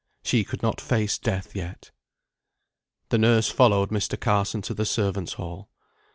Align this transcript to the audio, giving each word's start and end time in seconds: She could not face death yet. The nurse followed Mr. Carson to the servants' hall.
She 0.23 0.43
could 0.43 0.63
not 0.63 0.81
face 0.81 1.19
death 1.19 1.55
yet. 1.55 1.91
The 3.09 3.19
nurse 3.19 3.49
followed 3.51 3.89
Mr. 3.91 4.19
Carson 4.19 4.63
to 4.63 4.73
the 4.73 4.83
servants' 4.83 5.33
hall. 5.33 5.69